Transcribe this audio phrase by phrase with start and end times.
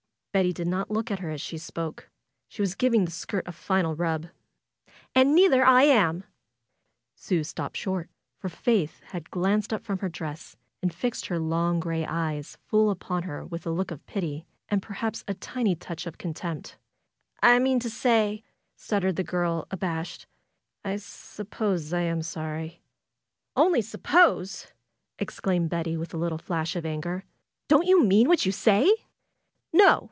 [0.33, 2.09] Betty did not look at her as she spoke.
[2.47, 4.27] She was giving the skirt a final rub.
[5.13, 6.23] "And neither I am!"
[7.15, 12.05] Sue stopped short, for Faith glanced up from her dress, and fixed her long gray
[12.05, 16.17] eyes full upon her with a look of pity, and perhaps a tiny touch of
[16.17, 16.77] contempt.
[17.43, 18.41] "I mean to say,"
[18.77, 20.27] stuttered the girl, abashed,
[20.85, 22.81] "I s'pose I am sorry."
[23.57, 24.67] "Only suppose!"
[25.19, 27.25] exclaimed Betty, with a little flash of anger.
[27.67, 28.95] "Don't you mean what you say?"
[29.73, 29.97] "No!"